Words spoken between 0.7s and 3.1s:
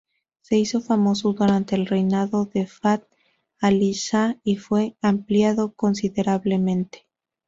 famoso durante el reinado de Fath